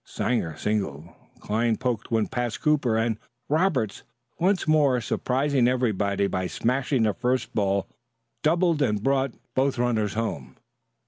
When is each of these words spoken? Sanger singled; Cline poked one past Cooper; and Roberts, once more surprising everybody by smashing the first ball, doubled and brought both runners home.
Sanger 0.03 0.57
singled; 0.57 1.09
Cline 1.41 1.77
poked 1.77 2.09
one 2.09 2.25
past 2.25 2.59
Cooper; 2.59 2.97
and 2.97 3.17
Roberts, 3.49 4.01
once 4.39 4.67
more 4.67 4.99
surprising 4.99 5.67
everybody 5.67 6.25
by 6.25 6.47
smashing 6.47 7.03
the 7.03 7.13
first 7.13 7.53
ball, 7.53 7.85
doubled 8.41 8.81
and 8.81 9.03
brought 9.03 9.35
both 9.53 9.77
runners 9.77 10.15
home. 10.15 10.55